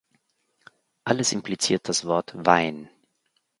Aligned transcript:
Alles 1.03 1.31
impliziert 1.31 1.87
das 1.87 2.05
Wort 2.05 2.33
"Wein". 2.35 2.89